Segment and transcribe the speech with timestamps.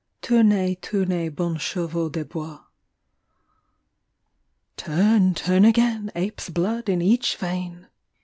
[0.23, 2.57] "TOURNEZ, TOURNEZ, BON CHEVAUX DE BOIS."
[4.75, 7.85] TURN, turn again, Ape's blood in each vein